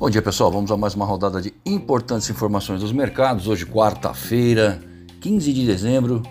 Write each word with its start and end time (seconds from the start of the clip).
Bom 0.00 0.08
dia 0.08 0.22
pessoal, 0.22 0.50
vamos 0.50 0.70
a 0.70 0.78
mais 0.78 0.94
uma 0.94 1.04
rodada 1.04 1.42
de 1.42 1.52
importantes 1.66 2.30
informações 2.30 2.80
dos 2.80 2.90
mercados. 2.90 3.46
Hoje, 3.46 3.66
quarta-feira, 3.66 4.80
15 5.20 5.52
de 5.52 5.66
dezembro. 5.66 6.22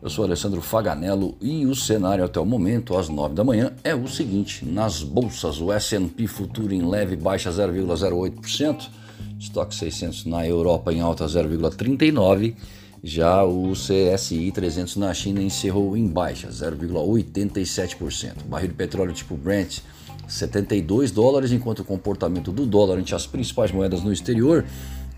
Eu 0.00 0.08
sou 0.08 0.24
Alessandro 0.24 0.62
Faganello 0.62 1.34
e 1.40 1.66
o 1.66 1.74
cenário 1.74 2.24
até 2.24 2.38
o 2.38 2.46
momento, 2.46 2.96
às 2.96 3.08
9 3.08 3.34
da 3.34 3.42
manhã, 3.42 3.72
é 3.82 3.96
o 3.96 4.06
seguinte: 4.06 4.64
nas 4.64 5.02
bolsas, 5.02 5.60
o 5.60 5.72
SP 5.74 6.28
Futuro 6.28 6.72
em 6.72 6.88
leve 6.88 7.16
baixa 7.16 7.50
0,08%, 7.50 8.90
estoque 9.40 9.74
600 9.74 10.24
na 10.26 10.46
Europa 10.46 10.92
em 10.92 11.00
alta 11.00 11.26
0,39%. 11.26 12.54
Já 13.02 13.42
o 13.44 13.72
CSI 13.72 14.52
300 14.52 14.96
na 14.96 15.12
China 15.12 15.42
encerrou 15.42 15.96
em 15.96 16.06
baixa, 16.06 16.48
0,87%. 16.48 18.44
O 18.44 18.48
barril 18.48 18.68
de 18.68 18.74
petróleo 18.74 19.12
tipo 19.12 19.36
Brent 19.36 19.80
72 20.26 21.10
dólares, 21.10 21.52
enquanto 21.52 21.80
o 21.80 21.84
comportamento 21.84 22.52
do 22.52 22.66
dólar 22.66 22.98
ante 22.98 23.14
as 23.14 23.26
principais 23.26 23.72
moedas 23.72 24.02
no 24.02 24.12
exterior 24.12 24.64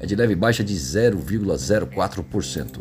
é 0.01 0.07
de 0.07 0.15
leve 0.15 0.37
baixa 0.37 0.63
de 0.63 0.75
0,04%. 0.75 2.81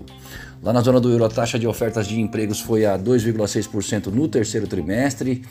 Lá 0.61 0.71
na 0.71 0.81
zona 0.81 0.99
do 0.99 1.09
euro, 1.09 1.25
a 1.25 1.29
taxa 1.29 1.57
de 1.57 1.65
ofertas 1.67 2.05
de 2.07 2.19
empregos 2.19 2.59
foi 2.59 2.85
a 2.85 2.95
2,6% 2.97 4.07
no 4.07 4.27
terceiro 4.27 4.67
trimestre, 4.67 5.43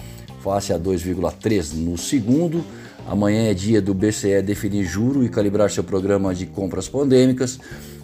face 0.43 0.73
a 0.73 0.79
2,3% 0.79 1.75
no 1.75 1.99
segundo. 1.99 2.65
Amanhã 3.07 3.51
é 3.51 3.55
dia 3.55 3.81
do 3.81 3.95
BCE 3.95 4.43
definir 4.43 4.85
juro 4.85 5.25
e 5.25 5.29
calibrar 5.29 5.71
seu 5.71 5.85
programa 5.85 6.35
de 6.35 6.47
compras 6.47 6.89
pandêmicas. 6.89 7.59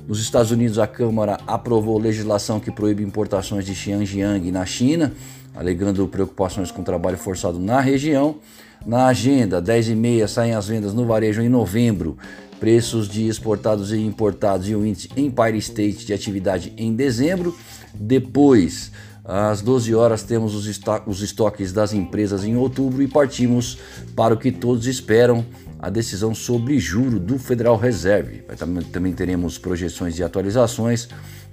Nos 0.06 0.20
Estados 0.20 0.50
Unidos, 0.50 0.78
a 0.78 0.86
Câmara 0.86 1.38
aprovou 1.46 1.98
legislação 1.98 2.58
que 2.58 2.70
proíbe 2.70 3.02
importações 3.02 3.64
de 3.64 3.74
Xinjiang 3.74 4.50
na 4.50 4.66
China 4.66 5.12
alegando 5.54 6.06
preocupações 6.08 6.70
com 6.70 6.82
trabalho 6.82 7.18
forçado 7.18 7.58
na 7.58 7.80
região. 7.80 8.36
Na 8.84 9.06
agenda, 9.06 9.60
10 9.60 9.90
e 9.90 9.94
meia 9.94 10.26
saem 10.26 10.54
as 10.54 10.66
vendas 10.66 10.94
no 10.94 11.06
varejo 11.06 11.40
em 11.40 11.48
novembro, 11.48 12.16
preços 12.58 13.08
de 13.08 13.28
exportados 13.28 13.92
e 13.92 13.98
importados 13.98 14.68
e 14.68 14.74
o 14.74 14.84
índice 14.84 15.08
Empire 15.16 15.58
State 15.58 16.06
de 16.06 16.12
atividade 16.12 16.72
em 16.76 16.94
dezembro. 16.94 17.56
Depois, 17.94 18.90
às 19.24 19.60
12 19.60 19.94
horas, 19.94 20.22
temos 20.22 20.54
os, 20.54 20.80
os 21.06 21.22
estoques 21.22 21.72
das 21.72 21.92
empresas 21.92 22.44
em 22.44 22.56
outubro 22.56 23.02
e 23.02 23.08
partimos 23.08 23.78
para 24.16 24.34
o 24.34 24.36
que 24.36 24.50
todos 24.50 24.86
esperam, 24.86 25.44
a 25.82 25.90
decisão 25.90 26.32
sobre 26.32 26.78
juro 26.78 27.18
do 27.18 27.40
Federal 27.40 27.76
Reserve. 27.76 28.44
Também 28.92 29.12
teremos 29.12 29.58
projeções 29.58 30.14
de 30.14 30.22
atualizações 30.22 31.08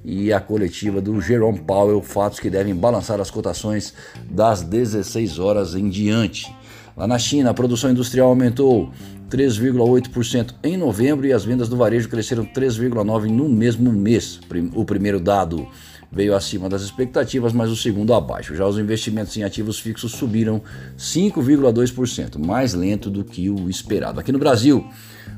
e 0.05 0.31
a 0.31 0.39
coletiva 0.39 1.01
do 1.01 1.19
Jerome 1.19 1.59
Powell, 1.59 1.99
fatos 2.03 2.39
que 2.39 2.47
devem 2.47 2.75
balançar 2.75 3.19
as 3.19 3.31
cotações 3.31 3.91
das 4.29 4.61
16 4.61 5.39
horas 5.39 5.73
em 5.73 5.89
diante. 5.89 6.55
Lá 6.99 7.07
na 7.07 7.17
China, 7.17 7.51
a 7.51 7.53
produção 7.53 7.89
industrial 7.89 8.27
aumentou 8.27 8.91
3,8% 9.31 10.55
em 10.61 10.75
novembro 10.75 11.25
e 11.25 11.31
as 11.31 11.45
vendas 11.45 11.69
do 11.69 11.77
varejo 11.77 12.09
cresceram 12.09 12.43
3,9% 12.43 13.29
no 13.29 13.47
mesmo 13.47 13.89
mês. 13.89 14.41
O 14.75 14.83
primeiro 14.83 15.17
dado 15.17 15.65
veio 16.11 16.35
acima 16.35 16.67
das 16.67 16.81
expectativas, 16.81 17.53
mas 17.53 17.69
o 17.69 17.75
segundo 17.77 18.13
abaixo. 18.13 18.53
Já 18.53 18.67
os 18.67 18.77
investimentos 18.77 19.37
em 19.37 19.43
ativos 19.43 19.79
fixos 19.79 20.11
subiram 20.11 20.61
5,2%, 20.97 22.37
mais 22.37 22.73
lento 22.73 23.09
do 23.09 23.23
que 23.23 23.49
o 23.49 23.69
esperado. 23.69 24.19
Aqui 24.19 24.33
no 24.33 24.39
Brasil, 24.39 24.85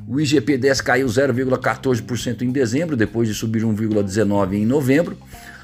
o 0.08 0.16
IGP-10 0.16 0.82
caiu 0.82 1.06
0,14% 1.06 2.42
em 2.42 2.50
dezembro, 2.50 2.96
depois 2.96 3.28
de 3.28 3.34
subir 3.34 3.62
1,19% 3.62 4.52
em 4.54 4.66
novembro. 4.66 5.16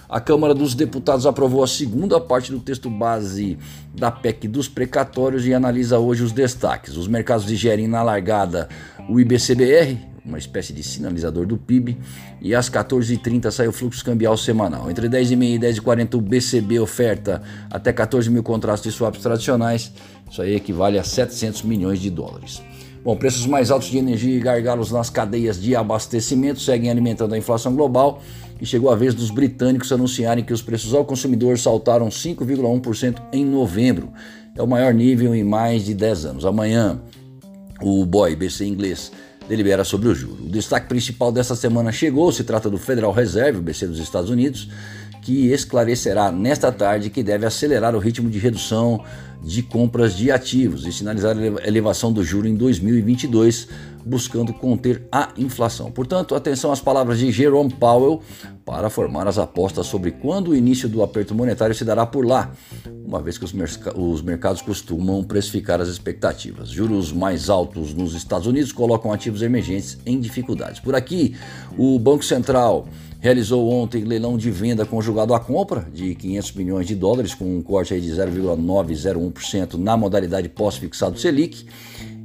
A 0.08 0.20
Câmara 0.20 0.54
dos 0.54 0.74
Deputados 0.74 1.26
aprovou 1.26 1.62
a 1.62 1.66
segunda 1.66 2.18
parte 2.18 2.50
do 2.50 2.58
texto 2.58 2.88
base 2.88 3.58
da 3.94 4.10
PEC 4.10 4.48
dos 4.48 4.66
precatórios 4.66 5.46
e 5.46 5.52
analisa 5.52 5.98
hoje 5.98 6.22
os 6.22 6.32
destaques. 6.32 6.96
Os 6.96 7.06
mercados 7.06 7.44
digerem 7.44 7.86
na 7.86 8.02
largada 8.02 8.70
o 9.06 9.20
IBCBR, 9.20 9.98
uma 10.24 10.38
espécie 10.38 10.72
de 10.72 10.82
sinalizador 10.82 11.44
do 11.44 11.58
PIB, 11.58 11.98
e 12.40 12.54
às 12.54 12.70
14h30 12.70 13.50
sai 13.50 13.68
o 13.68 13.72
fluxo 13.72 14.02
cambial 14.02 14.34
semanal. 14.38 14.90
Entre 14.90 15.10
10h30 15.10 15.56
e 15.56 15.58
10h40 15.58 16.14
o 16.14 16.20
BCB 16.22 16.80
oferta 16.80 17.42
até 17.70 17.92
14 17.92 18.30
mil 18.30 18.42
contratos 18.42 18.82
de 18.82 18.90
swaps 18.90 19.20
tradicionais, 19.20 19.92
isso 20.30 20.40
aí 20.40 20.54
equivale 20.54 20.98
a 20.98 21.04
700 21.04 21.64
milhões 21.64 22.00
de 22.00 22.08
dólares. 22.08 22.62
Bom, 23.04 23.16
preços 23.16 23.46
mais 23.46 23.70
altos 23.70 23.88
de 23.88 23.98
energia 23.98 24.36
e 24.36 24.40
gargalos 24.40 24.90
nas 24.90 25.08
cadeias 25.08 25.60
de 25.60 25.76
abastecimento 25.76 26.60
seguem 26.60 26.90
alimentando 26.90 27.34
a 27.34 27.38
inflação 27.38 27.74
global 27.74 28.20
e 28.60 28.66
chegou 28.66 28.90
a 28.90 28.96
vez 28.96 29.14
dos 29.14 29.30
britânicos 29.30 29.92
anunciarem 29.92 30.44
que 30.44 30.52
os 30.52 30.62
preços 30.62 30.94
ao 30.94 31.04
consumidor 31.04 31.58
saltaram 31.58 32.08
5,1% 32.08 33.22
em 33.32 33.44
novembro. 33.44 34.12
É 34.54 34.62
o 34.62 34.66
maior 34.66 34.92
nível 34.92 35.34
em 35.34 35.44
mais 35.44 35.84
de 35.84 35.94
10 35.94 36.24
anos. 36.24 36.44
Amanhã, 36.44 37.00
o 37.80 38.04
BOI, 38.04 38.34
BC 38.34 38.66
inglês, 38.66 39.12
delibera 39.48 39.84
sobre 39.84 40.08
o 40.08 40.14
juro. 40.14 40.44
O 40.44 40.48
destaque 40.48 40.88
principal 40.88 41.32
dessa 41.32 41.54
semana 41.54 41.90
chegou, 41.92 42.30
se 42.32 42.44
trata 42.44 42.68
do 42.68 42.76
Federal 42.76 43.12
Reserve, 43.12 43.58
o 43.58 43.62
BC 43.62 43.86
dos 43.86 43.98
Estados 43.98 44.30
Unidos, 44.30 44.68
que 45.22 45.52
esclarecerá 45.52 46.30
nesta 46.32 46.70
tarde 46.72 47.10
que 47.10 47.22
deve 47.22 47.46
acelerar 47.46 47.94
o 47.94 47.98
ritmo 47.98 48.30
de 48.30 48.38
redução 48.38 49.04
de 49.42 49.62
compras 49.62 50.16
de 50.16 50.30
ativos 50.30 50.86
e 50.86 50.92
sinalizar 50.92 51.36
a 51.36 51.66
elevação 51.66 52.12
do 52.12 52.24
juro 52.24 52.48
em 52.48 52.54
2022, 52.54 53.68
buscando 54.04 54.52
conter 54.52 55.06
a 55.12 55.30
inflação. 55.36 55.90
Portanto, 55.92 56.34
atenção 56.34 56.72
às 56.72 56.80
palavras 56.80 57.18
de 57.18 57.30
Jerome 57.30 57.72
Powell 57.72 58.20
para 58.64 58.90
formar 58.90 59.26
as 59.28 59.38
apostas 59.38 59.86
sobre 59.86 60.10
quando 60.10 60.48
o 60.48 60.56
início 60.56 60.88
do 60.88 61.02
aperto 61.02 61.34
monetário 61.34 61.74
se 61.74 61.84
dará 61.84 62.04
por 62.04 62.26
lá, 62.26 62.50
uma 63.08 63.22
vez 63.22 63.38
que 63.38 63.44
os, 63.46 63.54
os 63.96 64.20
mercados 64.20 64.60
costumam 64.60 65.24
precificar 65.24 65.80
as 65.80 65.88
expectativas. 65.88 66.68
Juros 66.68 67.10
mais 67.10 67.48
altos 67.48 67.94
nos 67.94 68.14
Estados 68.14 68.46
Unidos 68.46 68.70
colocam 68.70 69.10
ativos 69.10 69.40
emergentes 69.40 69.96
em 70.04 70.20
dificuldades. 70.20 70.78
Por 70.78 70.94
aqui, 70.94 71.34
o 71.78 71.98
Banco 71.98 72.22
Central 72.22 72.86
realizou 73.18 73.66
ontem 73.70 74.04
leilão 74.04 74.36
de 74.36 74.50
venda 74.50 74.84
conjugado 74.84 75.32
à 75.32 75.40
compra 75.40 75.88
de 75.92 76.14
500 76.14 76.52
milhões 76.52 76.86
de 76.86 76.94
dólares, 76.94 77.34
com 77.34 77.56
um 77.56 77.62
corte 77.62 77.98
de 77.98 78.10
0,901% 78.10 79.74
na 79.78 79.96
modalidade 79.96 80.50
pós-fixado 80.50 81.18
Selic 81.18 81.64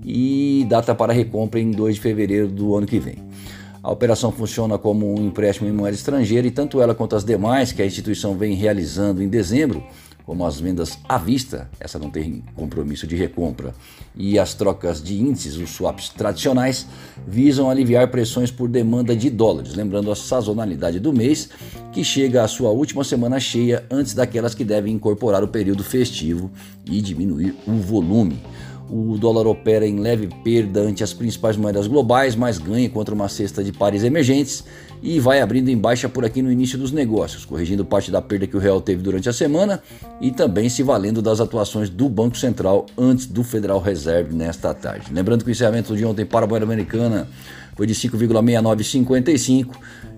e 0.03 0.65
data 0.67 0.93
para 0.93 1.13
recompra 1.13 1.61
em 1.61 1.71
2 1.71 1.95
de 1.95 2.01
fevereiro 2.01 2.49
do 2.49 2.75
ano 2.75 2.85
que 2.85 2.99
vem. 2.99 3.15
A 3.81 3.91
operação 3.91 4.31
funciona 4.31 4.77
como 4.77 5.13
um 5.13 5.27
empréstimo 5.27 5.67
em 5.67 5.71
moeda 5.71 5.95
estrangeira 5.95 6.45
e 6.45 6.51
tanto 6.51 6.81
ela 6.81 6.93
quanto 6.93 7.15
as 7.15 7.23
demais 7.23 7.71
que 7.71 7.81
a 7.81 7.85
instituição 7.85 8.37
vem 8.37 8.53
realizando 8.53 9.23
em 9.23 9.27
dezembro 9.27 9.83
como 10.25 10.45
as 10.45 10.59
vendas 10.59 10.97
à 11.07 11.17
vista, 11.17 11.69
essa 11.79 11.99
não 11.99 12.09
tem 12.09 12.43
compromisso 12.55 13.05
de 13.05 13.15
recompra, 13.15 13.73
e 14.15 14.39
as 14.39 14.53
trocas 14.53 15.01
de 15.01 15.19
índices, 15.19 15.57
os 15.57 15.69
swaps 15.71 16.09
tradicionais, 16.09 16.87
visam 17.27 17.69
aliviar 17.69 18.09
pressões 18.09 18.51
por 18.51 18.69
demanda 18.69 19.15
de 19.15 19.29
dólares, 19.29 19.73
lembrando 19.73 20.11
a 20.11 20.15
sazonalidade 20.15 20.99
do 20.99 21.11
mês, 21.11 21.49
que 21.91 22.03
chega 22.03 22.43
à 22.43 22.47
sua 22.47 22.69
última 22.69 23.03
semana 23.03 23.39
cheia 23.39 23.85
antes 23.91 24.13
daquelas 24.13 24.55
que 24.55 24.63
devem 24.63 24.93
incorporar 24.93 25.43
o 25.43 25.47
período 25.47 25.83
festivo 25.83 26.51
e 26.85 27.01
diminuir 27.01 27.55
o 27.67 27.73
volume. 27.73 28.39
O 28.95 29.17
dólar 29.17 29.47
opera 29.47 29.87
em 29.87 29.99
leve 29.99 30.29
perda 30.43 30.81
ante 30.81 31.03
as 31.03 31.11
principais 31.11 31.57
moedas 31.57 31.87
globais, 31.87 32.35
mas 32.35 32.59
ganha 32.59 32.87
contra 32.87 33.15
uma 33.15 33.27
cesta 33.27 33.63
de 33.63 33.71
pares 33.71 34.03
emergentes 34.03 34.63
e 35.01 35.19
vai 35.19 35.41
abrindo 35.41 35.69
em 35.69 35.77
baixa 35.77 36.07
por 36.07 36.23
aqui 36.23 36.43
no 36.43 36.51
início 36.51 36.77
dos 36.77 36.91
negócios, 36.91 37.43
corrigindo 37.43 37.83
parte 37.83 38.11
da 38.11 38.21
perda 38.21 38.45
que 38.45 38.55
o 38.55 38.59
real 38.59 38.79
teve 38.79 39.01
durante 39.01 39.27
a 39.27 39.33
semana 39.33 39.81
e 40.21 40.29
também 40.29 40.69
se 40.69 40.83
valendo 40.83 41.23
das 41.23 41.39
atuações 41.39 41.89
do 41.89 42.07
Banco 42.07 42.37
Central 42.37 42.85
antes 42.95 43.25
do 43.25 43.43
Federal 43.43 43.79
Reserve 43.79 44.35
nesta 44.35 44.75
tarde. 44.75 45.11
Lembrando 45.11 45.43
que 45.43 45.49
o 45.49 45.51
encerramento 45.51 45.97
de 45.97 46.05
ontem 46.05 46.23
para 46.23 46.45
a 46.45 46.47
moeda 46.47 46.63
americana 46.63 47.27
foi 47.75 47.87
de 47.87 47.95
5,6955 47.95 49.69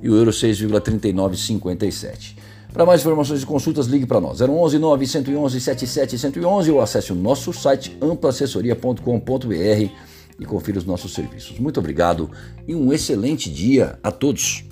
e 0.03 0.09
o 0.09 0.18
euro 0.18 0.31
6,3957. 0.31 2.44
Para 2.75 2.86
mais 2.86 3.00
informações 3.00 3.41
e 3.41 3.46
consultas, 3.46 3.88
ligue 3.88 4.06
para 4.06 4.19
nós. 4.19 4.41
011 4.41 4.78
911 4.78 5.62
77 5.62 6.41
ou 6.44 6.82
acesse 6.82 7.14
o 7.14 7.16
nosso 7.16 7.53
site 7.53 7.97
amplaassessoria.com.br 8.02 9.90
e 10.38 10.46
confira 10.46 10.78
os 10.78 10.84
nossos 10.84 11.14
serviços. 11.14 11.58
Muito 11.58 11.79
obrigado 11.79 12.29
e 12.67 12.76
um 12.76 12.91
excelente 12.91 13.49
dia 13.49 13.97
a 14.03 14.11
todos. 14.11 14.66